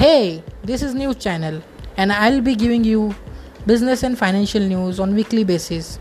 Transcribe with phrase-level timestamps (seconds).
[0.00, 1.62] Hey, this is news channel
[1.98, 3.14] and I'll be giving you
[3.66, 5.98] business and financial news on weekly basis.